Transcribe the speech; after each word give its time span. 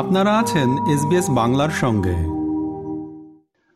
আপনারা 0.00 0.38
আছেন 0.38 0.68
এসবিএস 0.94 1.30
বাংলার 1.30 1.70
সঙ্গে। 1.70 2.16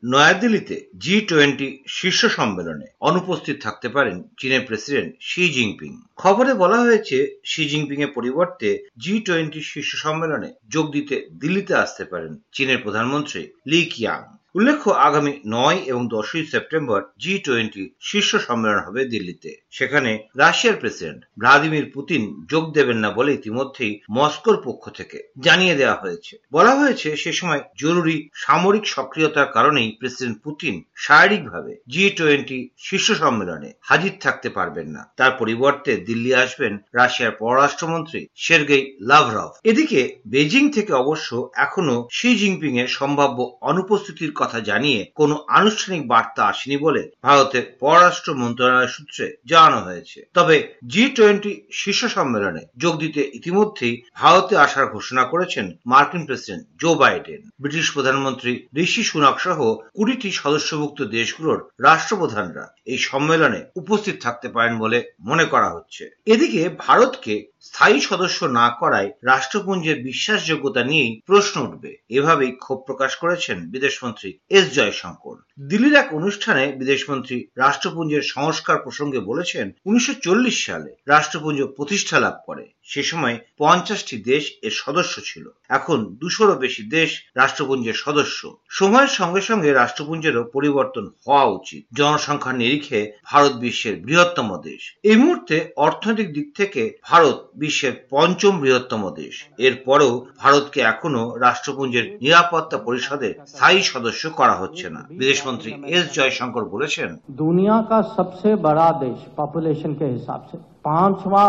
নয়াদিল্লিতে 0.03 0.76
জি 0.98 1.21
টোয়েন্টি 1.21 1.83
শীর্ষ 1.88 2.26
সম্মেলনে 2.26 2.87
অনুপস্থিত 3.01 3.56
থাকতে 3.62 3.88
পারেন 3.88 4.22
চীনের 4.38 4.61
প্রেসিডেন্ট 4.61 5.14
শি 5.21 5.48
জিনপিং। 5.48 6.03
খবরে 6.16 6.54
বলা 6.54 6.79
হয়েছে, 6.80 7.40
শি 7.45 7.69
জিনপিং 7.69 8.03
এর 8.03 8.12
পরিবর্তে 8.15 8.88
জি 8.98 9.21
টোয়েন্টি 9.21 9.61
শীর্ষ 9.61 9.97
সম্মেলনে 9.97 10.53
যোগ 10.69 10.93
দিতে 10.93 11.29
দিল্লিতে 11.40 11.74
আসতে 11.74 12.04
পারেন 12.04 12.33
চীনের 12.52 12.79
প্রধানমন্ত্রী 12.79 13.48
লি 13.66 13.84
কিয়াং। 13.84 14.22
উল্লেখ্য, 14.54 14.90
আগামী 15.08 15.32
নয় 15.46 15.78
এবং 15.90 16.09
দশই 16.09 16.45
সেপ্টেম্বর 16.46 17.01
জি 17.19 17.38
টোয়েন্টি 17.38 17.84
শীর্ষ 18.01 18.37
সম্মেলন 18.37 18.80
হবে 18.87 19.05
দিল্লিতে। 19.05 19.51
সেখানে 19.70 20.10
রাশিয়ার 20.37 20.77
প্রেসিডেন্ট 20.77 21.20
ভ্লাদিমির 21.38 21.87
পুতিন 21.95 22.23
যোগ 22.51 22.65
দেবেন 22.73 22.98
না 22.98 23.10
বলে 23.10 23.30
ইতিমধ্যেই 23.33 24.01
মস্কোর 24.10 24.57
পক্ষ 24.65 24.84
থেকে 24.91 25.19
জানিয়ে 25.38 25.74
দেওয়া 25.74 26.01
হয়েছে। 26.02 26.38
বলা 26.52 26.74
হয়েছে, 26.74 27.16
সে 27.16 27.33
সময় 27.33 27.62
জরুরি 27.77 28.16
সামরিক 28.34 28.84
সক্রিয়তার 28.87 29.52
কারণেই 29.52 29.96
প্রেসিডেন্ট 30.01 30.37
পুতিন 30.43 30.74
শারীরিকভাবে 30.96 31.73
জি 31.88 32.10
টোয়েন্টি 32.10 32.59
শীর্ষ 32.79 33.09
সম্মেলনে 33.12 33.71
হাজির 33.80 34.15
থাকতে 34.21 34.48
পারবেন 34.48 34.88
না। 34.88 35.02
তার 35.16 35.32
পরিবর্তে 35.38 35.96
দিল্লি 35.96 36.34
আসবেন 36.34 36.73
রাশিয়ার 36.95 37.38
পররাষ্ট্রমন্ত্রী 37.38 38.21
সের্গেই 38.37 38.84
লাভরভ। 39.01 39.51
এদিকে 39.65 40.01
বেজিং 40.27 40.65
থেকে 40.73 40.93
অবশ্য 40.93 41.51
এখনও 41.57 41.96
শি 42.10 42.30
জিনপিং 42.37 42.73
এর 42.79 42.91
সম্ভাব্য 43.01 43.38
অনুপস্থিতির 43.60 44.32
কথা 44.42 44.59
জানিয়ে 44.70 45.01
কোনো 45.20 45.34
আনুষ্ঠানিক 45.59 46.02
বার্তা 46.12 46.42
আসেনি 46.46 46.77
বলে 46.77 47.02
ভারতের 47.23 47.64
পররাষ্ট্র 47.80 48.30
মন্ত্রণালয় 48.34 48.92
সূত্রে 48.96 49.24
জানানো 49.46 49.78
হয়েছে। 49.87 50.18
তবে 50.34 50.56
জি 50.87 51.05
টোয়েন্টি 51.16 51.52
শীর্ষ 51.73 52.02
সম্মেলনে 52.16 52.62
যোগ 52.77 52.95
দিতে 53.01 53.20
ইতিমধ্যেই 53.34 53.95
ভারতে 54.16 54.55
আসার 54.56 54.87
ঘোষণা 54.87 55.24
করেছেন 55.24 55.66
মার্কিন 55.87 56.23
প্রেসিডেন্ট 56.26 56.65
জো 56.82 56.90
বাইডেন। 56.95 57.40
ব্রিটিশ 57.60 57.87
প্রধানমন্ত্রী 57.90 58.52
ঋষি 58.84 59.02
সুনাক 59.02 59.37
সহ 59.40 59.59
কুড়িটি 59.96 60.29
সদস্যভুক্ত 60.43 60.99
দেশগুলোর 61.16 61.60
রাষ্ট্রপ্রধানরা 61.82 62.65
এই 62.93 62.99
সম্মেলনে 63.10 63.60
উপস্থিত 63.77 64.16
থাকতে 64.22 64.48
পারেন 64.48 64.74
বলে 64.78 64.98
মনে 65.20 65.44
করা 65.44 65.68
হচ্ছে। 65.70 66.04
এদিকে 66.27 66.62
ভারতকে 66.78 67.34
স্থায়ী 67.62 68.00
সদস্য 68.00 68.44
না 68.44 68.70
করায় 68.80 69.10
রাষ্ট্রপুঞ্জের 69.22 70.02
বিশ্বাসযোগ্যতা 70.02 70.84
নিয়েই 70.84 71.20
প্রশ্ন 71.27 71.60
উঠবে। 71.60 71.96
এভাবেই 72.08 72.52
ক্ষোভ 72.52 72.78
প্রকাশ 72.86 73.16
করেছেন 73.16 73.70
বিদেশমন্ত্রী 73.70 74.38
এস 74.50 74.74
জয়শঙ্কর। 74.74 75.36
দিল্লির 75.60 75.94
এক 75.94 76.14
অনুষ্ঠানে 76.14 76.72
বিদেশমন্ত্রী 76.72 77.46
রাষ্ট্রপুঞ্জের 77.56 78.22
সংস্কার 78.22 78.78
প্রসঙ্গে 78.78 79.18
বলেছেন, 79.18 79.70
উনিশশো 79.84 80.12
সালে 80.50 80.96
রাষ্ট্রপুঞ্জ 81.06 81.62
প্রতিষ্ঠা 81.62 82.18
লাভ 82.18 82.36
করে। 82.46 82.68
সে 82.83 83.02
সময় 83.02 83.38
পঞ্চাশটি 83.58 84.16
দেশ 84.16 84.52
এর 84.62 84.70
সদস্য 84.74 85.20
ছিল। 85.24 85.48
এখন 85.68 86.16
দুশোরও 86.20 86.55
বেশি 86.55 86.83
দেশ 86.83 87.22
রাষ্ট্রপুঞ্জের 87.36 87.94
সদস্য। 87.94 88.56
সময়ের 88.68 89.08
সঙ্গে 89.08 89.40
সঙ্গে 89.40 89.72
রাষ্ট্রপুঞ্জেরও 89.72 90.44
পরিবর্তন 90.44 91.10
হওয়া 91.28 91.44
উচিত। 91.44 91.86
জনসংখ্যার 91.96 92.55
নিরিখে 92.55 93.12
ভারত 93.24 93.52
বিশ্বের 93.52 93.96
বৃহত্তম 93.96 94.60
দেশ। 94.62 94.96
এই 95.02 95.16
মুহূর্তে 95.16 95.72
অর্থনৈতিক 95.77 96.33
দিক 96.33 96.56
থেকে 96.56 96.98
ভারত 97.02 97.52
বিশ্বের 97.55 97.93
পঞ্চম 98.11 98.53
বৃহত্তম 98.61 99.03
দেশ 99.17 99.35
এরপরেও 99.59 100.13
ভারতকে 100.41 100.80
এখনো 100.83 101.21
রাষ্ট্রপুঞ্জের 101.45 102.05
নিরাপত্তা 102.21 102.77
পরিষদের 102.77 103.33
স্থায়ী 103.47 103.80
সদস্য 103.83 104.23
করা 104.39 104.55
হচ্ছে 104.61 104.88
না 104.89 105.02
বিদেশমন্ত্রী 105.11 105.69
এস 105.95 106.05
জয়শঙ্কর 106.17 106.63
বলেছেন 106.73 107.09
दुनिया 107.41 107.77
का 107.89 107.99
सबसे 108.17 108.49
बड़ा 108.57 108.89
देश 108.99 109.19
पॉपुलेशन 109.38 109.91
के 109.93 110.07
हिसाब 110.07 110.41
से 110.49 110.57
पांचवा 110.83 111.43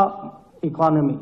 इकोनॉमी 0.62 1.16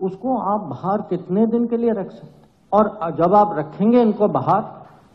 उसको 0.00 0.30
आप 0.44 0.60
बाहर 0.70 0.98
कितने 1.10 1.46
दिन 1.46 1.62
के 1.66 1.76
लिए 1.76 1.92
रख 1.92 2.10
सकते 2.10 2.40
और 2.72 2.84
जब 3.18 3.34
आप 3.34 3.54
रखेंगे 3.58 4.00
इनको 4.02 4.28
बाहर 4.30 4.62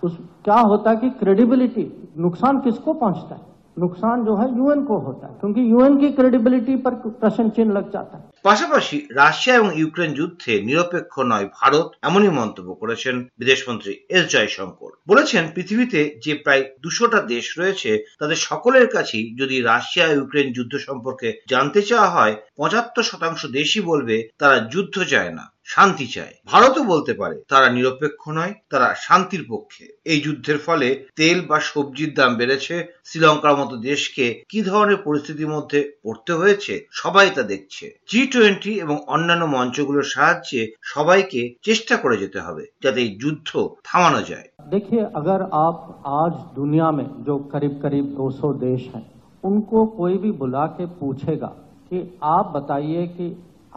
उस 0.03 0.13
क्या 0.43 0.59
होता 0.61 0.89
है 0.89 0.97
कि 0.97 1.09
क्रेडिबिलिटी 1.21 1.85
नुकसान 2.17 2.59
किसको 2.61 2.93
पहुंचता 2.95 3.35
है 3.35 3.45
नुकसान 3.77 4.23
जो 4.25 4.35
है 4.35 4.47
यूएन 4.57 4.83
को 4.83 4.97
होता 4.99 5.27
है 5.27 5.33
क्योंकि 5.39 5.61
यूएन 5.71 5.97
की 5.97 6.11
क्रेडिबिलिटी 6.11 6.75
पर 6.85 6.95
प्रश्न 7.15 7.49
चिन्ह 7.49 7.73
लग 7.73 7.91
जाता 7.91 8.17
है 8.17 8.23
পাশাপাশি 8.42 9.06
রাশিয়া 9.10 9.56
এবং 9.56 9.78
ইউক্রেন 9.78 10.14
যুদ্ধে 10.14 10.60
নিরপেক্ষ 10.60 11.20
নয়, 11.20 11.48
ভারত 11.60 11.88
এমনই 12.02 12.28
মন্তব্য 12.28 12.74
করেছেন 12.74 13.14
বিদেশমন্ত্রী 13.38 13.92
এস 14.08 14.24
জয়শঙ্কর। 14.32 14.90
বলেছেন, 15.08 15.48
পৃথিবীতে 15.54 16.20
যে 16.24 16.34
প্রায় 16.34 16.64
দুশোটা 16.80 17.18
দেশ 17.22 17.58
রয়েছে, 17.58 17.90
তাদের 18.18 18.36
সকলের 18.36 18.86
কাছেই 18.88 19.36
যদি 19.36 19.60
রাশিয়া 19.60 20.06
ইউক্রেন 20.06 20.52
যুদ্ধ 20.52 20.76
সম্পর্কে 20.76 21.28
জানতে 21.48 21.82
চাওয়া 21.82 22.10
হয়, 22.10 22.34
পঁচাত্তর 22.56 23.02
শতাংশ 23.02 23.46
দেশই 23.46 23.80
বলবে 23.80 24.28
তারা 24.38 24.58
যুদ্ধ 24.58 25.02
চায় 25.02 25.32
না। 25.32 25.52
শান্তি 25.71 26.07
চায় 26.07 26.33
ভারতও 26.49 26.83
বলতে 26.83 27.13
পারে 27.21 27.37
তারা 27.51 27.67
নিরপেক্ষ 27.69 28.21
নয় 28.29 28.53
তারা 28.71 28.87
শান্তির 29.05 29.43
পক্ষে 29.51 29.85
এই 30.11 30.19
যুদ্ধের 30.25 30.59
ফলে 30.67 30.87
তেল 31.17 31.37
বা 31.49 31.57
সবজির 31.69 32.11
দাম 32.13 32.31
বেড়েছে 32.39 32.75
শ্রীলঙ্কার 33.07 33.55
মতো 33.61 33.75
দেশকে 33.89 34.25
কি 34.51 34.59
ধরনের 34.61 34.99
পরিস্থিতির 35.05 35.53
মধ্যে 35.55 35.79
পড়তে 36.03 36.31
হয়েছে 36.33 36.73
সবাই 37.01 37.27
তা 37.35 37.43
দেখছে 37.53 37.85
জি 38.11 38.21
টোয়েন্টি 38.33 38.73
এবং 38.79 38.95
অন্যান্য 39.07 39.43
মঞ্চগুলোর 39.47 40.11
সাহায্যে 40.15 40.61
সবাইকে 40.93 41.41
চেষ্টা 41.63 41.95
করে 42.03 42.15
যেতে 42.17 42.39
হবে 42.39 42.63
যাতে 42.83 42.99
এই 43.01 43.11
যুদ্ধ 43.21 43.49
থামানো 43.85 44.21
যায় 44.31 44.47
देखिए 44.67 45.03
अगर 45.13 45.39
आप 45.57 45.77
आज 46.17 46.33
दुनिया 46.55 46.87
में 46.91 47.07
जो 47.23 47.35
करीब 47.51 47.73
करीब 47.83 48.05
200 48.15 48.49
देश 48.59 48.81
हैं 48.93 49.05
उनको 49.43 49.77
कोई 49.93 50.15
भी 50.17 50.31
बुला 50.33 50.65
के 50.69 50.85
पूछेगा 50.95 51.51
कि 51.89 51.97
आप 52.27 52.45
बताइए 52.55 53.03
कि 53.09 53.27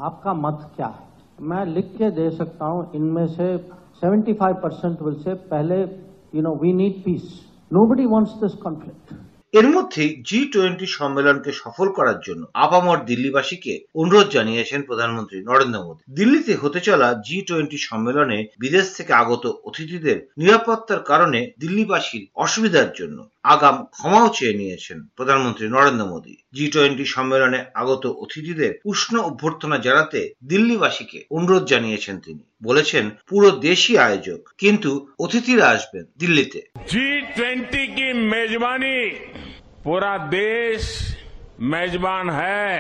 आपका 0.01 0.33
मत 0.37 0.59
क्या 0.77 0.87
है 0.89 1.05
मैं 1.43 1.65
लिख 1.67 1.87
के 1.99 2.11
दे 2.13 2.31
सकता 2.33 2.65
हूं 2.67 2.85
इनमें 2.95 3.27
से 3.29 3.47
75 4.01 4.55
परसेंट 4.63 5.03
विल 5.03 5.15
से 5.23 5.35
पहले 5.49 5.81
you 6.35 6.43
know 6.43 6.55
we 6.57 6.73
need 6.75 7.03
peace 7.05 7.25
nobody 7.71 8.07
wants 8.07 8.39
this 8.41 8.55
conflict 8.63 9.19
এর 9.55 9.67
মধ্যেই 9.69 10.11
জি 10.29 10.41
টোয়েন্টি 10.53 10.87
সম্মেলনকে 10.99 11.51
সফল 11.63 11.89
করার 11.99 12.19
জন্য 12.27 12.43
আপামর 12.57 12.99
দিল্লিবাসীকে 13.05 13.73
অনুরোধ 13.95 14.27
জানিয়েছেন 14.31 14.81
প্রধানমন্ত্রী 14.83 15.39
নরেন্দ্র 15.41 15.85
মোদী 15.87 16.03
দিল্লিতে 16.19 16.53
হতে 16.55 16.81
চলা 16.81 17.09
জি 17.27 17.37
টোয়েন্টি 17.49 17.79
সম্মেলনে 17.89 18.39
বিদেশ 18.61 18.87
থেকে 18.97 19.13
আগত 19.15 19.45
অতিথিদের 19.69 20.19
নিরাপত্তার 20.41 21.01
কারণে 21.03 21.41
দিল্লিবাসীর 21.61 22.25
অসুবিধার 22.37 22.89
জন্য 22.99 23.19
আগাম 23.45 23.77
ক্ষমাও 23.95 24.29
চেয়ে 24.37 24.59
নিয়েছেন 24.61 24.99
প্রধানমন্ত্রী 25.17 25.67
নরেন্দ্র 25.69 26.07
মোদী 26.07 26.35
জি 26.57 26.65
টোয়েন্টি 26.69 27.07
সম্মেলনে 27.07 27.61
আগত 27.75 28.05
অতিথিদের 28.17 28.73
উষ্ণ 28.85 29.15
অভ্যর্থনা 29.21 29.77
জানাতে 29.79 30.21
দিল্লিবাসীকে 30.51 31.19
অনুরোধ 31.31 31.63
জানিয়েছেন 31.67 32.17
তিনি 32.21 32.43
বলেছেন 32.63 33.05
পুরো 33.29 33.49
দেশই 33.61 33.97
আয়োজক 33.99 34.41
কিন্তু 34.59 34.91
অতিথিরা 35.19 35.67
আসবেন 35.69 36.05
দিল্লিতে 36.21 36.61
जी 36.93 37.07
ट्वेंटी 37.31 37.85
की 37.89 38.09
मेजबानी 38.27 39.01
पूरा 39.85 40.13
देश 40.33 40.83
मेजबान 41.63 42.27
है 42.33 42.71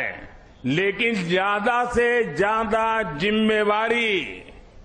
लेकिन 0.66 1.14
ज्यादा 1.28 1.84
से 1.86 2.08
ज्यादा 2.36 2.84
जिम्मेवारी 3.18 4.12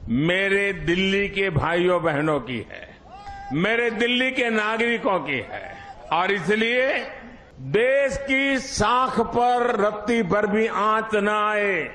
मेरे 0.07 0.71
दिल्ली 0.85 1.27
के 1.29 1.49
भाइयों 1.51 2.01
बहनों 2.03 2.39
की 2.41 2.57
है 2.69 2.88
मेरे 3.52 3.90
दिल्ली 3.90 4.30
के 4.30 4.50
नागरिकों 4.50 5.20
की 5.20 5.38
है। 5.52 5.76
और 6.12 6.32
इसलिए 6.32 6.98
देश 7.60 8.16
की 8.16 8.58
साख 8.58 9.20
पर 9.20 9.76
रत्ती 9.80 10.22
भर 10.22 10.46
भी 10.46 10.66
आँच 10.66 11.14
न 11.14 11.28
आए। 11.28 11.90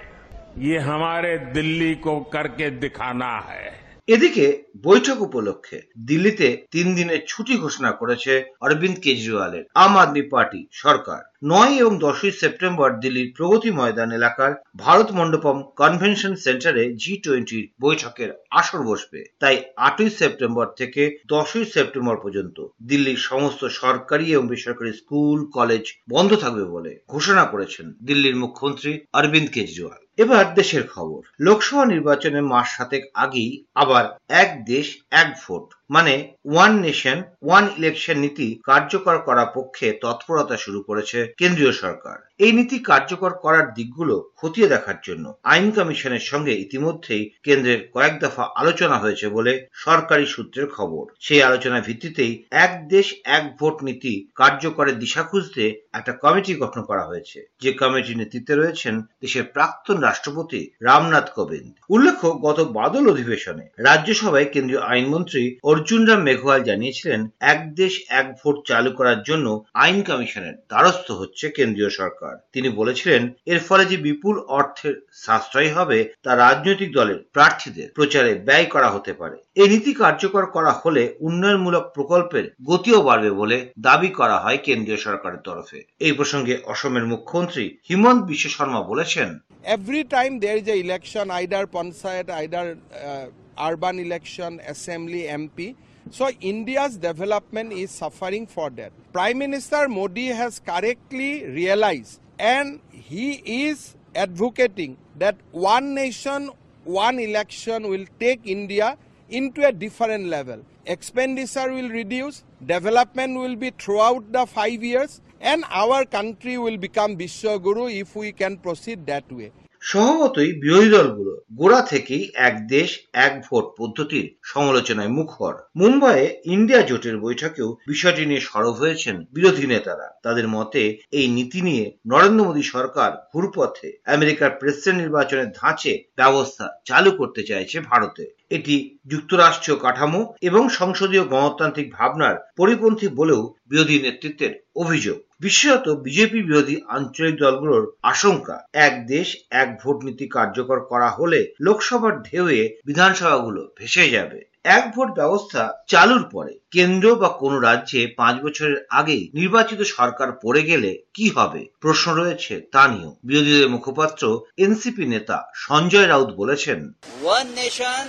ये 0.58 0.78
हमारे 0.78 1.38
दिल्ली 1.38 1.96
को 1.96 2.20
करके 2.20 2.70
दिखाना 2.70 3.46
है। 3.50 3.85
এদিকে 4.08 4.64
বৈঠক 4.84 5.22
উপলক্ষে 5.22 5.82
দিল্লিতে 6.00 6.66
তিন 6.72 6.96
দিনের 6.96 7.22
ছুটি 7.28 7.58
ঘোষণা 7.58 7.92
করেছে 7.92 8.44
অরবিন্দ 8.62 8.98
কেজরিওয়ালের 9.00 9.64
আম 9.74 9.98
আদমি 9.98 10.22
পার্টি 10.22 10.68
সরকার। 10.72 11.22
নয় 11.44 11.74
এবং 11.76 11.94
দশই 11.98 12.32
সেপ্টেম্বর 12.32 12.90
দিল্লির 13.00 13.34
প্রগতি 13.36 13.72
ময়দান 13.72 14.12
এলাকার 14.12 14.52
ভারত 14.78 15.12
মণ্ডপম 15.12 15.64
কনভেনশন 15.76 16.36
সেন্টারে 16.36 16.94
জি 16.94 17.18
টোয়েন্টির 17.18 17.70
বৈঠকের 17.82 18.30
আসর 18.52 18.82
বসবে। 18.84 19.20
তাই 19.40 19.64
আটই 19.78 20.10
সেপ্টেম্বর 20.10 20.68
থেকে 20.78 21.18
দশই 21.28 21.66
সেপ্টেম্বর 21.66 22.18
পর্যন্ত 22.24 22.58
দিল্লির 22.84 23.18
সমস্ত 23.18 23.66
সরকারি 23.66 24.26
এবং 24.34 24.48
বেসরকারি 24.48 24.94
স্কুল, 24.94 25.46
কলেজ 25.46 25.86
বন্ধ 26.10 26.32
থাকবে 26.34 26.66
বলে 26.66 26.92
ঘোষণা 27.08 27.44
করেছেন 27.46 27.86
দিল্লির 28.04 28.36
মুখ্যমন্ত্রী 28.36 28.92
অরবিন্দ 29.14 29.50
কেজরিওয়াল। 29.52 30.05
এবার 30.18 30.54
দেশের 30.54 30.88
খবর। 30.88 31.22
লোকসভা 31.40 31.86
নির্বাচনের 31.86 32.44
মাস 32.44 32.68
সাতেক 32.78 33.04
আগেই 33.14 33.64
আবার 33.76 34.06
এক 34.28 34.50
দেশ 34.66 34.88
এক 35.12 35.28
ভোট। 35.44 35.74
মানে 35.90 36.34
ওয়ান 36.46 36.74
নেশন 36.80 37.24
ওয়ান 37.42 37.66
ইলেকশন 37.78 38.18
নীতি 38.18 38.48
কার্যকর 38.64 39.18
করার 39.18 39.50
পক্ষে 39.56 39.88
তৎপরতা 40.02 40.58
শুরু 40.58 40.82
করেছে 40.82 41.34
কেন্দ্রীয় 41.38 41.72
সরকার। 41.72 42.18
এই 42.40 42.52
নীতি 42.52 42.80
কার্যকর 42.80 43.32
করার 43.34 43.74
দিকগুলো 43.74 44.30
খতিয়ে 44.36 44.68
দেখার 44.68 44.96
জন্য 45.04 45.38
আইন 45.44 45.72
কমিশনের 45.72 46.20
সঙ্গে 46.20 46.54
ইতিমধ্যেই 46.56 47.24
কেন্দ্রের 47.44 47.90
কয়েক 47.94 48.20
দফা 48.20 48.44
আলোচনা 48.56 48.98
হয়েছে 48.98 49.30
বলে 49.30 49.68
সরকারি 49.74 50.26
সূত্রের 50.26 50.68
খবর। 50.68 51.06
সেই 51.20 51.42
আলোচনার 51.42 51.82
ভিত্তিতেই 51.82 52.44
এক 52.52 52.88
দেশ 52.88 53.16
এক 53.24 53.44
ভোট 53.60 53.84
নীতি 53.84 54.28
কার্যকরের 54.36 55.00
দিশা 55.00 55.24
খুঁজতে 55.24 55.64
একটা 55.94 56.12
কমিটি 56.12 56.56
গঠন 56.56 56.82
করা 56.82 57.04
হয়েছে। 57.06 57.46
যে 57.62 57.74
কমিটির 57.74 58.18
নেতৃত্বে 58.18 58.56
রয়েছেন 58.56 59.02
দেশের 59.22 59.44
প্রাক্তন 59.44 59.98
রাষ্ট্রপতি 59.98 60.72
রামনাথ 60.82 61.28
কোবিন্দ। 61.36 61.74
উল্লেখ্য, 61.90 62.30
গত 62.42 62.60
বাদল 62.60 63.10
অধিবেশনে 63.10 63.66
রাজ্যসভায় 63.78 64.46
কেন্দ্রীয় 64.46 64.82
আইনমন্ত্রী 64.82 65.58
অর্জুন 65.76 66.02
রাম 66.10 66.22
মেঘওয়াল 66.28 66.62
জানিয়েছিলেন 66.70 67.22
এক 67.54 67.60
দেশ 67.80 67.94
এক 68.20 68.28
ভোট 68.40 68.56
চালু 68.70 68.92
করার 69.00 69.20
জন্য 69.30 69.48
আইন 69.84 69.98
কমিশনের 70.10 70.56
দ্বারস্থ 70.72 71.08
হচ্ছে 71.22 71.46
কেন্দ্রীয় 71.58 71.92
সরকার। 72.00 72.34
তিনি 72.54 72.70
বলেছিলেন 72.80 73.22
এর 73.52 73.60
ফলে 73.68 73.84
যে 73.92 73.98
বিপুল 74.08 74.36
অর্থের 74.58 74.96
সাশ্রয় 75.24 75.72
হবে 75.78 76.00
তা 76.24 76.32
রাজনৈতিক 76.46 76.90
দলের 76.98 77.20
প্রার্থীদের 77.36 77.88
প্রচারে 77.98 78.32
ব্যয় 78.48 78.68
করা 78.74 78.90
হতে 78.96 79.14
পারে। 79.14 79.38
এই 79.62 79.68
নীতি 79.72 79.92
কার্যকর 80.02 80.44
করা 80.56 80.72
হলে 80.82 81.04
উন্নয়নমূলক 81.28 81.86
প্রকল্পের 81.98 82.46
গতিও 82.70 83.00
বাড়বে 83.08 83.32
বলে 83.42 83.58
দাবি 83.88 84.10
করা 84.20 84.38
হয় 84.44 84.60
কেন্দ্রীয় 84.68 85.00
সরকারের 85.08 85.42
তরফে। 85.48 85.80
এই 86.06 86.14
প্রসঙ্গে 86.20 86.54
অসমের 86.74 87.06
মুখ্যমন্ত্রী 87.12 87.66
হিমন্ত 87.90 88.22
বিশ্ব 88.30 88.48
শর্মা 88.56 88.82
বলেছেন 88.92 89.30
every 89.76 90.02
time 90.16 90.32
is 90.58 90.68
a 90.74 90.76
election 90.86 91.26
either 91.40 91.64
panchayat 91.76 92.28
either 92.42 92.66
uh, 93.08 93.26
urban 93.60 94.00
election 94.00 94.62
assembly 94.68 95.24
mp 95.24 95.76
so 96.12 96.30
india's 96.42 96.98
development 96.98 97.74
is 97.74 97.90
suffering 97.90 98.46
for 98.46 98.70
that. 98.70 98.92
Prime 99.12 99.40
minister 99.40 99.90
modi 99.90 100.28
has 100.28 100.60
correctly 100.60 101.46
realized 101.46 102.20
and 102.38 102.80
he 102.92 103.68
is 103.68 103.96
advocating 104.16 104.98
that 105.18 105.36
one 105.52 105.94
nation 105.96 106.52
one 106.84 107.20
election 107.20 107.88
will 107.90 108.06
take 108.20 108.42
india 108.46 108.98
into 109.30 109.66
a 109.66 109.72
different 109.72 110.28
level. 110.28 110.64
Expenditure 110.86 111.72
will 111.72 111.90
reduce 111.90 112.44
development 112.64 113.40
will 113.40 113.56
be 113.56 113.72
throughout 113.72 114.32
the 114.32 114.46
5 114.46 114.84
years 114.84 115.22
and 115.42 115.64
our 115.70 116.06
country 116.06 116.58
will 116.60 116.78
become 116.78 117.18
Vishwaguru 117.18 117.92
if 117.92 118.16
we 118.16 118.32
can 118.32 118.58
proceed 118.58 119.06
that 119.08 119.30
way. 119.32 119.52
স্বভাবতই 119.86 120.52
বিরোধী 120.54 120.90
দলগুলো 120.90 121.34
গোড়া 121.54 121.82
থেকেই 121.82 122.32
এক 122.36 122.68
দেশ, 122.68 122.90
এক 123.14 123.34
vote 123.46 123.66
পদ্ধতির 123.78 124.36
সমালোচনায় 124.44 125.08
মুখর। 125.08 125.54
মুম্বাইয়ে 125.76 126.42
ইন্ডিয়া 126.46 126.82
জোটের 126.82 127.18
বৈঠকেও 127.18 127.78
বিষয়টি 127.88 128.26
নিয়ে 128.26 128.40
সরব 128.40 128.74
হয়েছেন 128.74 129.26
বিরোধী 129.34 129.66
নেতারা। 129.68 130.08
তাদের 130.24 130.48
মতে, 130.48 130.98
এই 131.12 131.28
নীতি 131.28 131.62
নিয়ে 131.62 131.86
নরেন্দ্র 132.08 132.46
মোদী 132.46 132.64
সরকার 132.64 133.12
ঘুরপথে 133.34 133.90
আমেরিকার 134.06 134.52
প্রেসিডেন্ট 134.60 135.00
নির্বাচনের 135.02 135.50
ধাঁচে 135.52 135.94
ব্যবস্থা 136.16 136.66
চালু 136.86 137.12
করতে 137.12 137.44
চাইছে 137.44 137.80
ভারতে। 137.80 138.24
এটি 138.50 138.98
যুক্তরাষ্ট্রীয় 139.06 139.78
কাঠামো 139.78 140.34
এবং 140.42 140.70
সংসদীয় 140.70 141.24
গণতান্ত্রিক 141.24 141.94
ভাবনার 141.94 142.36
পরিপন্থী 142.58 143.08
বলেও 143.08 143.56
বিরোধী 143.70 144.02
নেতৃত্বের 144.02 144.54
অভিযোগ। 144.76 145.18
বিশেষত 145.40 145.90
বিজেপি 145.90 146.42
বিরোধী 146.44 146.82
আঞ্চলিক 146.88 147.36
দলগুলোর 147.36 147.92
আশঙ্কা, 148.04 148.68
এক 148.74 149.08
দেশ, 149.08 149.36
এক 149.52 149.84
ভোট 149.84 150.04
নীতি 150.04 150.28
কার্যকর 150.28 150.80
করা 150.80 151.10
হলে 151.10 151.54
লোকসভার 151.60 152.22
ঢেউয়ে 152.22 152.78
বিধানসভাগুলো 152.86 153.72
ভেসে 153.78 154.10
যাবে। 154.10 154.50
এক 154.64 154.96
ভোট 154.96 155.10
ব্যবস্থা 155.16 155.74
চালুর 155.88 156.24
পরে 156.32 156.60
কেন্দ্র 156.72 157.16
বা 157.16 157.30
কোন 157.30 157.60
রাজ্যে 157.60 158.14
পাঁচ 158.18 158.36
বছরের 158.44 158.86
আগেই 158.90 159.30
নির্বাচিত 159.34 159.82
সরকার 159.82 160.32
পড়ে 160.32 160.62
গেলে 160.62 161.04
কি 161.14 161.30
হবে? 161.30 161.66
প্রশ্ন 161.80 162.14
রয়েছে 162.14 162.62
তা 162.72 162.88
নিয়েও। 162.88 163.18
বিরোধীদের 163.24 163.70
মুখপাত্র 163.70 164.40
এনসিপি 164.58 165.06
নেতা 165.06 165.52
সঞ্জয় 165.56 166.08
রাউত 166.08 166.30
বলেছেন 166.36 166.94
ওয়ান 167.22 167.48
নেশন 167.48 168.06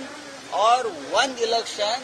और 0.60 0.86
वन 1.12 1.36
इलेक्शन 1.42 2.02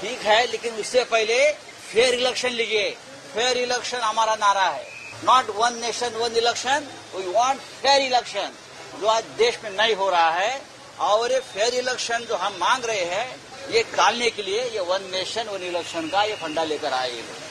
ठीक 0.00 0.18
है 0.22 0.40
लेकिन 0.46 0.74
उससे 0.74 1.04
पहले 1.06 1.36
फेयर 1.82 2.14
इलेक्शन 2.14 2.52
लीजिए 2.52 2.90
फेयर 3.34 3.56
इलेक्शन 3.58 4.00
हमारा 4.00 4.34
नारा 4.36 4.68
है 4.68 4.84
not 5.24 5.50
one 5.56 5.78
nation 5.80 6.16
one 6.16 6.36
election 6.36 6.86
we 7.14 7.26
want 7.32 7.58
fair 7.58 8.02
election 8.02 8.52
जो 9.00 9.06
आज 9.08 9.24
देश 9.38 9.58
में 9.64 9.70
नहीं 9.72 9.94
हो 9.94 10.08
रहा 10.10 10.30
है 10.32 10.60
और 11.08 11.32
ये 11.32 11.40
फेयर 11.44 11.74
इलेक्शन 11.74 12.24
जो 12.24 12.36
हम 12.36 12.56
मांग 12.60 12.84
रहे 12.84 13.04
हैं 13.06 13.28
ये 13.70 13.82
टालने 13.96 14.30
के 14.30 14.42
लिए 14.42 14.64
ये 14.70 14.80
वन 14.86 15.10
नेशन 15.12 15.48
वन 15.48 15.62
इलेक्शन 15.64 16.08
का 16.08 16.22
ये 16.24 16.34
फंडा 16.36 16.64
लेकर 16.64 16.92
आए 16.94 17.10
ये 17.10 17.22
लोग 17.22 17.48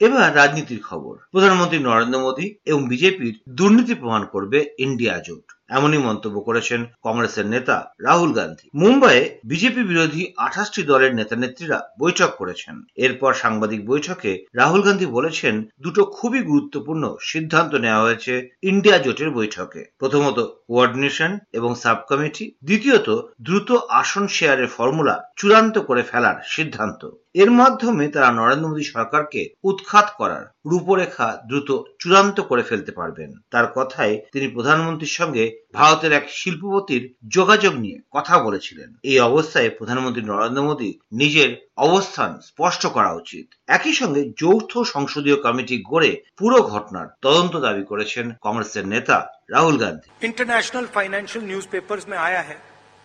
এবার 0.00 0.28
রাজনীতির 0.34 0.80
খবর 0.84 1.14
প্রধানমন্ত্রী 1.32 1.78
নরেন্দ্র 1.80 2.18
মোদী 2.18 2.46
এবং 2.66 2.80
বিজেপির 2.92 3.34
দুর্নীতি 3.58 3.94
প্রমাণ 4.00 4.22
করবে 4.34 4.58
ইন্ডিয়া 4.84 5.14
জোট 5.26 5.46
এমনই 5.69 5.97
মন্তব্য 5.97 6.41
করেছেন 6.41 6.85
কংগ্রেসের 7.01 7.45
নেতা 7.45 7.91
রাহুল 7.99 8.33
গান্ধী। 8.33 8.69
মুম্বাইয়ে 8.75 9.39
বিজেপি 9.45 9.83
বিরোধী 9.83 10.33
আঠাশটি 10.37 10.83
দলের 10.83 11.15
নেতা 11.15 11.35
নেত্রীরা 11.35 11.89
বৈঠক 11.99 12.29
করেছেন। 12.37 12.83
এরপর 12.95 13.33
সাংবাদিক 13.33 13.85
বৈঠকে 13.85 14.45
রাহুল 14.53 14.81
গান্ধী 14.81 15.05
বলেছেন, 15.05 15.63
দুটো 15.79 16.05
খুবই 16.05 16.41
গুরুত্বপূর্ণ 16.41 17.15
সিদ্ধান্ত 17.21 17.75
নেওয়া 17.75 18.01
হয়েছে 18.01 18.49
ইন্ডিয়া 18.61 18.97
জোটের 18.97 19.29
বৈঠকে। 19.31 19.91
প্রথমত 19.99 20.39
কোঅর্ডিনেশন 20.67 21.39
এবং 21.53 21.75
সাব 21.75 21.97
কমিটি 22.09 22.55
দ্বিতীয়ত 22.63 23.21
দ্রুত 23.41 23.71
আসন 23.89 24.27
শেয়ারের 24.27 24.67
ফর্মুলা 24.67 25.29
চূড়ান্ত 25.35 25.77
করে 25.79 26.01
ফেলার 26.01 26.35
সিদ্ধান্ত। 26.47 27.09
এর 27.33 27.51
মাধ্যমে 27.51 28.07
তারা 28.07 28.31
নরেন্দ্র 28.31 28.69
মোদী 28.69 28.83
সরকারকে 28.83 29.49
উৎখাত 29.63 30.11
করার 30.17 30.45
রূপরেখা 30.65 31.41
দ্রুত 31.47 31.83
চূড়ান্ত 31.99 32.39
করে 32.41 32.63
ফেলতে 32.63 32.91
পারবেন। 32.91 33.33
তার 33.51 33.67
কথায় 33.75 34.19
তিনি 34.31 34.47
প্রধানমন্ত্রীর 34.47 35.07
সঙ্গে 35.07 35.64
ভারতের 35.74 36.12
এক 36.12 36.24
শিল্পপতির 36.30 37.02
যোগাযোগ 37.28 37.74
নিয়ে 37.74 37.98
কথা 38.12 38.34
বলেছিলেন 38.38 38.88
এই 39.04 39.18
অবস্থায় 39.20 39.70
প্রধানমন্ত্রী 39.70 40.22
নরেন্দ্র 40.24 40.62
মোদী 40.62 40.90
নিজের 41.12 41.50
অবস্থান 41.78 42.30
স্পষ্ট 42.48 42.82
করা 42.96 43.12
উচিত 43.12 43.46
একই 43.68 43.94
সঙ্গে 44.00 44.22
যৌথ 44.40 44.72
সংসদীয় 44.94 45.38
কমিটি 45.46 45.76
গড়ে 45.90 46.12
পুরো 46.38 46.58
ঘটনার 46.72 47.06
তদন্ত 47.24 47.54
দাবি 47.66 47.84
করেছেন 47.90 48.26
কংগ্রেসের 48.46 48.84
নেতা 48.94 49.16
Rahul 49.54 49.76
Gandhi 49.82 50.08
international 50.28 50.86
financial 50.88 51.42
newspapers 51.44 52.04
में 52.08 52.18
आया 52.18 52.42
है 52.42 52.56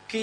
कि 0.10 0.22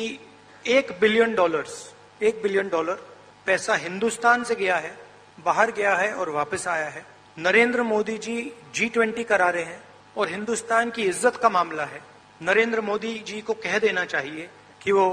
एक 0.65 0.87
बिलियन 1.01 1.31
डॉलर्स 1.35 1.73
एक 2.21 2.35
बिलियन 2.43 2.69
डॉलर 2.69 2.99
पैसा 3.47 3.75
हिंदुस्तान 3.77 4.39
से 4.45 4.55
गया 4.55 4.77
है 4.79 4.93
बाहर 5.39 5.71
गया 5.73 5.95
है 5.97 6.11
और 6.15 6.31
वापस 6.33 6.63
आया 6.69 6.89
है 6.89 7.03
नरेंद्र 7.37 7.83
मोदी 7.85 8.17
जी 8.19 8.37
जी 8.75 8.89
ट्वेंटी 8.89 9.25
करा 9.25 9.49
रहे 9.51 9.65
हैं 9.65 9.81
और 10.17 10.29
हिंदुस्तान 10.29 10.91
की 10.91 11.03
इज्जत 11.05 11.37
का 11.37 11.49
मामला 11.51 11.85
है 11.85 12.01
नरेंद्र 12.42 12.82
मोदी 12.82 13.14
जी 13.28 13.42
को 13.42 13.54
कह 13.54 13.78
देना 13.80 14.06
चाहिए 14.06 14.50
कि 14.82 14.92
वो 14.92 15.08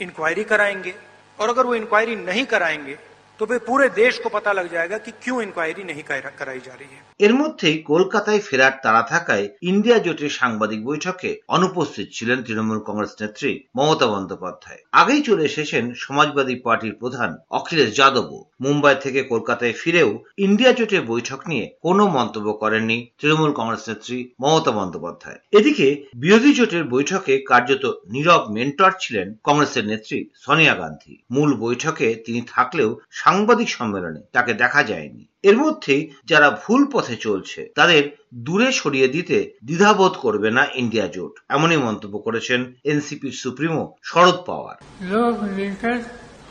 इंक्वायरी 0.00 0.44
कराएँगे। 0.44 0.94
और 1.38 1.48
अगर 1.48 1.66
वो 1.66 1.74
इंक्वायरी 1.74 2.16
नहीं 2.16 2.44
कराएँगे 2.46 2.98
तो 3.40 3.46
फिर 3.46 3.58
पूरे 3.58 3.88
देश 3.88 4.18
को 4.18 4.28
पता 4.28 4.52
लग 4.52 4.70
जाएगा 4.72 4.98
कि 4.98 5.10
क्यों 5.22 5.40
इंक्वायरी 5.42 5.84
नहीं 5.84 6.02
कराई 6.02 6.60
जा 6.60 6.74
रही 6.74 6.88
है। 6.88 7.02
এর 7.20 7.34
মধ্যেই 7.34 7.82
কলকাতায় 7.82 8.40
ফেরার 8.40 8.72
তাড়া 8.82 9.02
থাকায় 9.02 9.48
ইন্ডিয়া 9.62 9.98
জোটের 9.98 10.28
সাংবাদিক 10.28 10.84
বৈঠকে 10.84 11.40
অনুপস্থিত 11.48 12.06
ছিলেন 12.12 12.42
তৃণমূল 12.42 12.78
কংগ্রেস 12.78 13.14
নেত্রী 13.20 13.60
মমতা 13.76 14.06
বন্দ্যোপাধ্যায়। 14.06 14.80
আগেই 14.92 15.22
চলে 15.22 15.44
এসেছেন 15.44 15.94
সমাজবাদী 15.94 16.54
পার্টির 16.56 16.94
প্রধান 16.94 17.36
অখিলেশ 17.50 17.96
যাদবও 17.96 18.46
মুম্বাই 18.60 18.96
থেকে 19.02 19.22
কলকাতায় 19.22 19.72
ফিরেও 19.72 20.10
ইন্ডিয়া 20.38 20.72
জোটের 20.72 21.02
বৈঠক 21.02 21.48
নিয়ে 21.48 21.66
কোনো 21.82 22.06
মন্তব্য 22.06 22.52
করেননি 22.52 22.98
তৃণমূল 23.18 23.52
কংগ্রেস 23.52 23.88
নেত্রী 23.88 24.18
মমতা 24.40 24.70
বন্দ্যোপাধ্যায়। 24.70 25.38
এদিকে 25.52 26.04
বিরোধী 26.14 26.52
জোটের 26.52 26.84
বৈঠকে 26.84 27.34
কার্যত 27.38 27.84
নীরব 28.10 28.42
মেন্টর 28.50 28.92
ছিলেন 29.00 29.34
কংগ্রেসের 29.44 29.86
নেত্রী 29.86 30.18
সোনিয়া 30.34 30.74
গান্ধী। 30.74 31.14
মূল 31.30 31.50
বৈঠকে 31.54 32.14
তিনি 32.26 32.40
থাকলেও 32.54 32.90
সাংবাদিক 33.10 33.68
সম্মেলনে 33.68 34.20
তাকে 34.32 34.52
দেখা 34.54 34.82
যায়নি। 34.82 35.24
এর 35.43 35.57
মধ্যেই 35.57 36.03
যারা 36.25 36.47
ভুল 36.61 36.81
পথে 36.93 37.15
চলছে 37.17 37.59
তাদের 37.75 38.03
দূরে 38.43 38.69
সরিয়ে 38.71 39.07
দিতে 39.07 39.37
দ্বিধাবোধ 39.65 40.13
করবে 40.17 40.49
না 40.51 40.63
ইন্ডিয়া 40.75 41.07
জোট 41.07 41.33
এমনই 41.49 41.81
মন্তব্য 41.87 42.15
করেছেন 42.19 42.59
এনসিপির 42.85 43.35
সুপ্রিমো 43.41 43.83
শরদ 44.03 44.37
পাওয়ার 44.47 44.75
लोग 45.11 45.35
मिलकर 45.51 45.97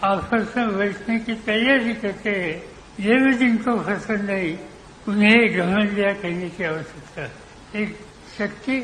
आपस 0.05 0.47
में 0.57 0.71
बैठने 0.79 1.15
की 1.21 1.35
तैयारी 1.45 1.95
करते 1.97 2.31
हैं 2.37 2.57
ये 3.01 3.15
भी 3.19 3.33
जिनको 3.35 3.71
पसंद 3.81 4.23
नहीं 4.27 4.53
उन्हें 5.09 5.39
घमंडिया 5.55 6.11
कहने 6.15 6.49
की 6.51 6.63
आवश्यकता 6.65 7.23
है 7.23 7.31
एक 7.75 7.91
शक्ति 8.35 8.77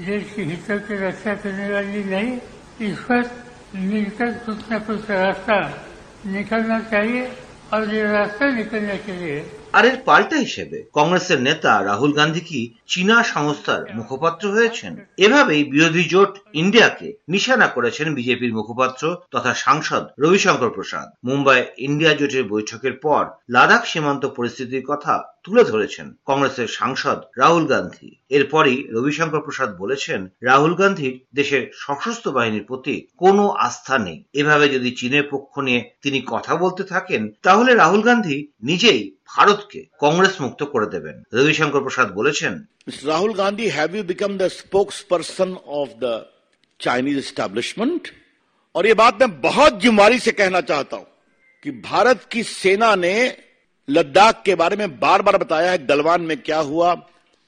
देश 0.00 0.24
के 0.34 0.42
हितों 0.44 0.78
की 0.80 0.94
रक्षा 0.98 1.34
करने 1.36 1.66
वाली 1.70 2.02
नहीं 2.06 2.32
इस 2.82 2.98
पर 3.00 3.22
मिलकर 3.86 4.32
कुछ 4.40 4.58
न 4.70 4.78
कुछ 4.80 5.10
रास्ता 5.12 5.58
निकलना 6.28 6.78
चाहिए 6.86 7.22
আর 9.73 9.85
এর 9.85 9.97
পাল্টা 10.05 10.35
হিসেবে 10.35 10.83
কংগ্রেসের 10.93 11.41
নেতা 11.41 11.85
রাহুল 11.85 12.11
গান্ধী 12.13 12.39
কি 12.39 12.73
চীনা 12.87 13.23
সংস্থার 13.23 13.95
মুখপাত্র 13.95 14.51
হয়েছেন? 14.51 15.05
এভাবেই 15.17 15.63
বিরোধী 15.63 16.03
জোট 16.03 16.37
ইন্ডিয়াকে 16.53 17.13
নিশানা 17.29 17.67
করেছেন 17.67 18.15
বিজেপির 18.15 18.53
মুখপাত্র 18.53 19.17
তথা 19.31 19.53
সাংসদ 19.53 20.03
রবিশঙ্কর 20.19 20.69
প্রসাদ। 20.69 21.07
মুম্বাই 21.23 21.65
ইন্ডিয়া 21.77 22.13
জোটের 22.13 22.43
বৈঠকের 22.43 22.93
পর 22.93 23.25
লাদাখ 23.49 23.85
সীমান্ত 23.85 24.25
পরিস্থিতির 24.25 24.83
কথা 24.87 25.13
তুলে 25.48 25.62
ধরেছেন 25.64 26.06
কংগ্রেসের 26.26 26.68
সাংসদ 26.70 27.18
রাহুল 27.38 27.64
গান্ধী 27.66 28.08
এরপরই 28.30 28.76
রবিশঙ্কর 28.94 29.44
প্রসাদ 29.46 29.70
বলেছেন 29.78 30.20
রাহুল 30.42 30.74
গান্ধীর 30.74 31.14
দেশের 31.34 31.62
সশস্ত্র 31.82 32.28
বাহিনীর 32.32 32.68
প্রতি 32.68 32.96
কোনো 33.18 33.44
আস্থা 33.58 33.96
নেই 33.98 34.18
এভাবে 34.34 34.66
যদি 34.68 34.90
চীনের 34.96 35.24
পক্ষ 35.30 35.52
নিয়ে 35.58 35.80
তিনি 36.02 36.18
কথা 36.32 36.52
বলতে 36.56 36.82
থাকেন 36.84 37.22
তাহলে 37.42 37.70
রাহুল 37.74 38.02
গান্ধী 38.02 38.36
নিজেই 38.62 39.02
ভারতকে 39.28 39.80
কংগ্রেস 40.00 40.34
মুক্ত 40.40 40.60
করে 40.64 40.86
দেবেন 40.86 41.16
রবিশঙ্কর 41.34 41.84
প্রসাদ 41.86 42.08
বলেছেন 42.14 42.52
Rahul 43.06 43.34
Gandhi 43.34 43.66
have 43.68 43.90
you 43.96 44.02
become 44.04 44.30
the 44.36 44.48
spokesperson 45.04 45.50
of 45.72 45.88
the 46.00 46.06
Chinese 46.80 47.16
establishment 47.18 48.02
और 48.74 48.86
ये 48.86 48.94
बात 48.94 49.14
मैं 49.20 49.40
बहुत 49.40 49.72
जिम्मेवारी 49.80 50.18
से 50.18 50.32
कहना 50.32 50.60
चाहता 50.62 50.96
हूं 50.96 51.04
कि 51.62 51.70
भारत 51.82 52.24
की 52.32 52.42
सेना 52.52 52.94
ने 52.96 53.14
लद्दाख 53.88 54.42
के 54.44 54.54
बारे 54.54 54.76
में 54.76 54.98
बार 54.98 55.22
बार 55.22 55.36
बताया 55.38 55.70
है 55.70 55.86
गलवान 55.86 56.22
में 56.22 56.36
क्या 56.42 56.58
हुआ 56.64 56.94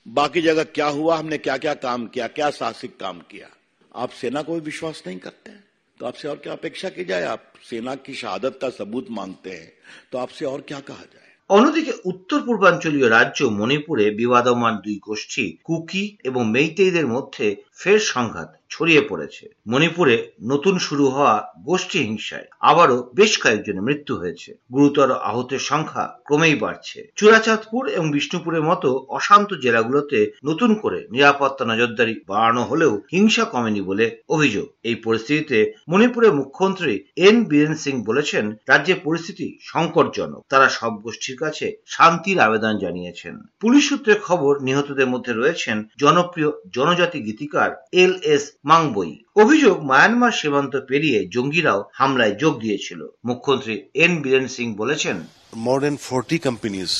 बाकी 0.06 0.40
जगह 0.40 0.64
क्या 0.70 0.86
हुआ 0.88 1.16
हमने 1.16 1.38
क्या 1.38 1.56
क्या 1.56 1.74
काम 1.74 2.06
किया 2.06 2.26
क्या 2.30 2.50
साहसिक 2.52 2.98
काम 3.00 3.18
किया 3.30 3.48
आप 3.94 4.10
सेना 4.10 4.42
को 4.42 4.54
भी 4.54 4.60
विश्वास 4.60 5.02
नहीं 5.06 5.18
करते 5.18 5.50
हैं 5.50 5.64
तो 6.00 6.06
आपसे 6.06 6.28
और 6.28 6.36
क्या 6.36 6.52
अपेक्षा 6.52 6.88
की 6.88 7.04
जाए 7.04 7.22
आप 7.26 7.52
सेना 7.70 7.94
की 8.00 8.14
शहादत 8.14 8.58
का 8.62 8.70
सबूत 8.70 9.06
मांगते 9.10 9.50
हैं 9.50 9.72
तो 10.12 10.18
आपसे 10.18 10.44
और 10.44 10.60
क्या 10.60 10.80
कहा 10.80 11.04
जाए 11.04 11.24
অন্যদিকে 11.50 11.92
উত্তর 12.04 12.38
পূর্বাঞ্চলীয় 12.46 13.08
রাজ্য 13.08 13.40
মণিপুরে 13.50 14.06
বিবাদমান 14.12 14.74
দুই 14.84 14.96
গোষ্ঠী 14.98 15.44
কুকি 15.62 16.04
এবং 16.24 16.42
মেইতেইদের 16.50 17.06
মধ্যে 17.06 17.46
ফের 17.81 18.01
সংঘাত 18.13 18.49
ছড়িয়ে 18.69 19.01
পড়েছে। 19.09 19.43
মণিপুরে 19.67 20.15
নতুন 20.43 20.75
শুরু 20.77 21.05
হওয়া 21.09 21.35
গোষ্ঠী 21.65 21.99
হিংসায় 21.99 22.47
আবারও 22.59 22.97
বেশ 23.15 23.31
কয়েকজনের 23.43 23.81
মৃত্যু 23.81 24.13
হয়েছে। 24.15 24.49
গুরুতর 24.73 25.09
আহতের 25.11 25.59
সংখ্যা 25.59 26.05
ক্রমেই 26.25 26.55
বাড়ছে। 26.55 26.99
চূড়াচাঁদপুর 27.15 27.83
এবং 27.87 28.11
বিষ্ণুপুরের 28.11 28.63
মতো 28.63 29.05
অশান্ত 29.09 29.49
জেলাগুলোতে 29.53 30.19
নতুন 30.45 30.75
করে 30.75 30.99
নিরাপত্তা 31.11 31.65
নজরদারি 31.65 32.15
বাড়ানো 32.27 32.63
হলেও 32.63 33.01
হিংসা 33.11 33.45
কমেনি 33.45 33.81
বলে 33.81 34.05
অভিযোগ। 34.29 34.67
এই 34.83 34.95
পরিস্থিতিতে 34.95 35.73
মণিপুরের 35.89 36.33
মুখ্যমন্ত্রী 36.33 36.93
এন 37.17 37.45
বীরেন 37.45 37.75
সিং 37.75 38.03
বলেছেন, 38.03 38.45
রাজ্যের 38.67 38.99
পরিস্থিতি 39.03 39.47
সংকটজনক। 39.61 40.41
তারা 40.49 40.67
সব 40.69 40.91
গোষ্ঠীর 41.01 41.37
কাছে 41.37 41.65
শান্তির 41.85 42.39
আবেদন 42.39 42.73
জানিয়েছেন। 42.77 43.35
পুলিশ 43.59 43.89
সূত্রে 43.89 44.13
খবর, 44.23 44.53
নিহতদের 44.61 45.07
মধ্যে 45.07 45.33
রয়েছেন 45.33 45.77
জনপ্রিয় 45.99 46.49
জনজাতি 46.73 47.19
গীতিকার 47.21 47.70
এল 47.94 48.12
এস 48.26 48.44
মাংবই 48.64 49.12
অভিযোগ 49.36 49.76
মায়ানমার 49.82 50.34
সীমান্ত 50.40 50.74
পেরিয়ে 50.88 51.20
জঙ্গিরাও 51.34 51.80
হামলায় 51.92 52.34
যোগ 52.42 52.54
দিয়েছিল 52.64 53.00
মুখ্যমন্ত্রী 53.28 53.74
এন 54.04 54.12
বীরেন 54.22 54.46
সিং 54.56 54.66
বলেছেন 54.82 55.16
मोर 55.58 55.78
देन 55.80 55.96
फोर्टी 55.98 56.38
कंपनीज 56.40 56.92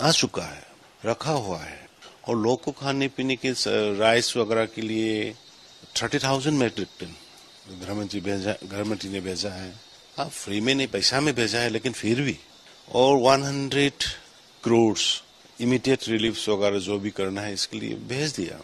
आ 0.00 0.10
चुका 0.12 0.44
है 0.46 0.64
रखा 1.02 1.32
हुआ 1.32 1.58
है 1.60 1.80
और 2.26 2.36
लोग 2.36 2.58
को 2.62 2.70
खाने 2.72 3.08
पीने 3.10 3.36
के 3.36 3.50
राइस 3.98 4.36
वगैरह 4.36 4.66
के 4.66 4.82
लिए 4.82 5.10
thirty 5.96 6.18
thousand 6.18 6.56
metric 6.58 6.88
ton 7.00 7.12
government 7.70 8.10
ji 8.10 8.20
भेजा 8.20 8.52
गवर्नमेंट 8.64 9.00
जी 9.02 9.08
ने 9.08 9.20
भेजा 9.20 9.50
है 9.52 9.70
हाँ 10.16 10.28
फ्री 10.30 10.60
में 10.60 10.74
नहीं 10.74 10.86
पैसा 10.88 11.20
में 11.20 11.34
भेजा 11.34 11.58
है 11.60 11.68
लेकिन 11.70 11.92
फिर 11.94 12.20
भी 12.22 12.36
और 12.94 13.16
one 13.18 13.42
hundred 13.42 14.04
crore 14.62 14.96
immediate 15.58 16.08
relief 16.08 16.48
वगैरह 16.48 16.78
जो 16.80 16.98
भी 16.98 17.10
करना 17.12 17.40
है 17.40 17.52
इसके 17.52 17.78
लिए 17.78 17.94
भेज 18.08 18.34
दिया 18.36 18.60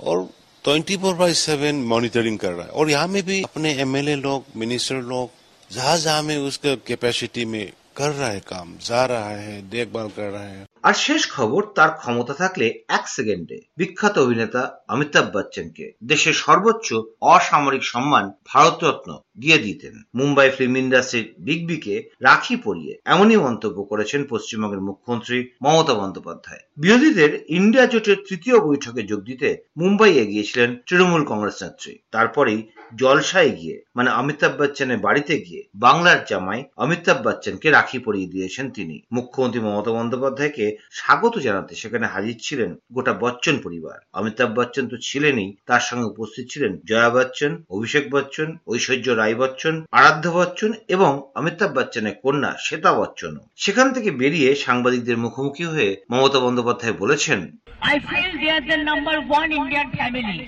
और 0.00 0.28
twenty 0.65 0.95
four 0.97 1.13
by 1.15 1.33
seven 1.33 1.75
monitoring 1.85 2.37
कर 2.39 2.51
रहा 2.51 2.65
है। 2.65 2.71
और 2.71 2.89
यहाँ 2.89 3.07
में 3.07 3.21
भी 3.23 3.41
अपने 3.43 3.73
एमएलए 3.73 4.15
लोग 4.15 4.45
मिनिस्टर 4.55 4.95
लोग 4.95 5.29
जहाँ 5.69 5.97
जहाँ 5.97 6.21
में 6.23 6.37
उसके 6.37 6.75
कैपेसिटी 6.87 7.45
में 7.45 7.71
कर 7.97 8.09
रहा 8.09 8.29
है 8.29 8.39
काम, 8.39 8.73
जा 8.77 9.05
रहा 9.05 9.29
है, 9.29 9.61
देखभाल 9.69 10.07
कर 10.07 10.29
रहा 10.29 10.43
है। 10.43 10.65
আর 10.85 10.93
শেষ 10.93 11.21
খবর, 11.35 11.61
তার 11.77 11.91
ক্ষমতা 11.99 12.33
থাকলে 12.33 12.83
এক 12.87 13.07
সেকেন্ডে 13.07 13.57
বিখ্যাত 13.77 14.17
অভিনেতা 14.17 14.83
অমিতাভ 14.89 15.25
বচ্চনকে 15.35 15.93
দেশের 16.03 16.33
সর্বোচ্চ 16.33 16.93
অসামরিক 17.21 17.83
সম্মান 17.83 18.31
ভারতরত্ন 18.45 19.09
দিয়ে 19.39 19.57
দিতেন। 19.57 20.03
মুম্বাই 20.15 20.49
ফিল্ম 20.55 20.75
ইন্ডাস্ট্রির 20.75 21.33
বিগ 21.37 21.67
বিকে 21.67 22.09
রাখি 22.21 22.55
পরিয়ে 22.55 22.93
এমনই 23.05 23.37
মন্তব্য 23.37 23.83
করেছেন 23.83 24.21
পশ্চিমবঙ্গের 24.29 24.81
মুখ্যমন্ত্রী 24.81 25.49
মমতা 25.61 25.93
বন্দ্যোপাধ্যায়। 25.93 26.63
বিরোধীদের 26.77 27.45
ইন্ডিয়া 27.49 27.85
জোটের 27.85 28.17
তৃতীয় 28.27 28.57
বৈঠকে 28.59 29.01
যোগ 29.03 29.19
দিতে 29.23 29.49
মুম্বাই 29.77 30.13
এগিয়েছিলেন 30.23 30.69
তৃণমূল 30.87 31.23
কংগ্রেস 31.25 31.63
নেত্রী। 31.63 31.99
তারপরেই 32.11 32.61
জলসায় 32.95 33.49
গিয়ে 33.49 33.83
মানে 33.95 34.09
অমিতাভ 34.11 34.51
বচ্চনের 34.59 34.97
বাড়িতে 34.97 35.33
গিয়ে 35.37 35.61
বাংলার 35.75 36.19
জামাই 36.29 36.61
অমিতাভ 36.77 37.17
বচ্চনকে 37.25 37.67
রাখি 37.69 37.99
পরিয়ে 37.99 38.27
দিয়েছেন 38.27 38.65
তিনি। 38.71 39.01
মুখ্যমন্ত্রী 39.11 39.59
মমতা 39.61 39.91
বন্দ্যোপাধ্যায়কে 39.91 40.74
স্বাগত 40.98 41.34
জানাতে 41.38 41.72
সেখানে 41.74 42.06
হাজির 42.06 42.36
ছিলেন 42.46 42.70
গোটা 42.92 43.12
বচ্চন 43.22 43.56
পরিবার 43.64 43.98
অমিতাভ 44.14 44.48
বচ্চন 44.58 44.84
তো 44.88 44.96
ছিলেনই 45.08 45.48
তার 45.68 45.82
সঙ্গে 45.88 46.06
উপস্থিত 46.06 46.44
ছিলেন 46.52 46.72
জয়া 46.84 47.10
বচ্চন 47.10 47.52
অভিষেক 47.70 48.04
বচ্চন 48.14 48.48
ঐশ্বর্য 48.66 49.06
রায় 49.12 49.36
বচ্চন 49.40 49.74
আরাধ্য 49.92 50.26
বচ্চন 50.30 50.70
এবং 50.88 51.10
অমিতাভ 51.34 51.70
বচ্চনের 51.76 52.14
কন্যা 52.22 52.50
শ্বেতা 52.64 52.92
বচ্চনও 52.92 53.42
সেখান 53.56 53.86
থেকে 53.92 54.10
বেরিয়ে 54.20 54.50
সাংবাদিকদের 54.66 55.16
মুখোমুখি 55.16 55.64
হয়ে 55.64 55.90
মমতা 56.10 56.40
বন্দ্যোপাধ্যায় 56.40 56.96
বলেছেন 57.02 57.40
I 57.82 57.98
feel 58.00 58.30
they 58.34 58.50
are 58.50 58.60
the 58.62 58.78
number 58.80 59.16
one 59.30 59.50
Indian 59.52 59.88
family. 59.90 60.38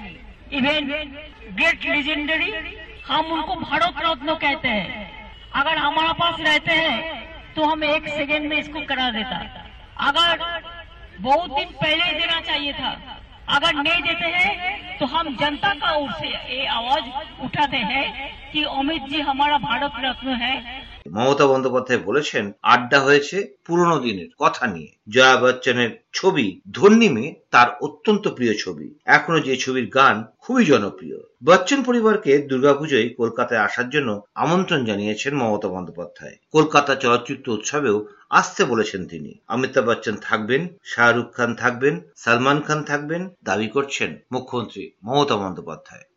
Even 0.51 0.81
great 1.57 1.81
legendary, 1.87 2.51
हम 3.05 3.25
उनको 3.33 3.55
भारत 3.63 3.95
रत्न 4.01 4.35
कहते 4.37 4.69
हैं 4.71 4.91
अगर 5.55 5.77
हमारा 5.79 6.13
पास 6.15 6.37
रहते 6.41 6.75
हैं 6.77 6.99
तो 7.55 7.65
हम 7.65 7.85
एक 7.87 8.09
सेकेंड 8.11 8.49
में 8.51 8.57
इसको 8.59 8.81
करा 8.87 9.11
देता 9.11 9.39
अगर 10.00 10.38
बहुत 11.20 11.50
दिन 11.50 11.70
पहले 11.74 12.12
देना 12.20 12.40
चाहिए 12.42 12.74
था, 12.74 12.90
अगर 13.50 13.74
नहीं 13.76 14.02
देते 14.04 14.26
हैं 14.28 14.98
तो 15.00 15.06
हम 15.06 15.36
जनता 15.38 15.74
का 15.74 15.92
ओर 15.96 16.12
से 16.12 16.28
ये 16.28 16.66
आवाज़ 16.68 17.44
उठाते 17.46 17.78
हैं 17.78 18.06
कि 18.52 18.64
अमित 18.64 19.04
जी 19.10 19.22
हमारा 19.22 19.58
भारत 19.58 19.94
रत्न 20.00 20.36
है 20.36 20.56
মমতা 21.12 21.48
বন্দ্যোপাধ্যায় 21.48 22.00
বলেছেন, 22.00 22.52
আড্ডা 22.64 23.00
হয়েছে 23.00 23.58
পুরনো 23.66 24.00
দিনের 24.00 24.28
কথা 24.40 24.68
নিয়ে। 24.68 24.92
জয়া 25.10 25.38
বচ্চনের 25.38 26.04
ছবি 26.14 26.62
ধন্যী 26.72 27.10
মেয়ে 27.10 27.36
তার 27.52 27.68
অত্যন্ত 27.82 28.28
প্রিয় 28.28 28.54
ছবি। 28.58 29.00
এখনও 29.06 29.40
যে 29.40 29.58
ছবির 29.58 29.88
গান 29.90 30.24
খুবই 30.40 30.66
জনপ্রিয়। 30.66 31.18
বচ্চন 31.44 31.84
পরিবারকে 31.84 32.38
দুর্গাপুজোয় 32.38 33.10
কলকাতায় 33.10 33.60
আসার 33.60 33.90
জন্য 33.90 34.22
আমন্ত্রণ 34.36 34.86
জানিয়েছেন 34.86 35.36
মমতা 35.36 35.68
বন্দ্যোপাধ্যায়। 35.68 36.38
কলকাতা 36.52 36.96
চলচ্চিত্র 36.96 37.52
উৎসবেও 37.52 38.08
আসতে 38.30 38.66
বলেছেন 38.66 39.06
তিনি। 39.06 39.40
অমিতাভ 39.48 39.86
বচ্চন 39.86 40.16
থাকবেন, 40.22 40.68
শাহরুখ 40.84 41.34
খান 41.34 41.56
থাকবেন, 41.56 42.02
সালমান 42.16 42.62
খান 42.62 42.84
থাকবেন, 42.84 43.30
দাবি 43.44 43.68
করছেন 43.68 44.18
মুখ্যমন্ত্রী 44.32 44.92
মমতা 45.04 45.36
বন্দ্যোপাধ্যায়। 45.36 46.17